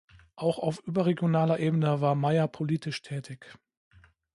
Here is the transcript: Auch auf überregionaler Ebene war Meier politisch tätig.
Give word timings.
Auch 0.35 0.57
auf 0.57 0.79
überregionaler 0.87 1.59
Ebene 1.59 2.01
war 2.01 2.15
Meier 2.15 2.47
politisch 2.47 3.03
tätig. 3.03 3.59